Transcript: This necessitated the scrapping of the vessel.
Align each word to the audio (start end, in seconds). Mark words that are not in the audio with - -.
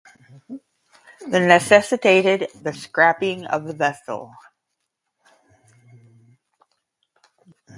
This 1.27 1.47
necessitated 1.47 2.47
the 2.59 2.73
scrapping 2.73 3.45
of 3.45 3.65
the 3.67 3.73
vessel. 3.75 4.33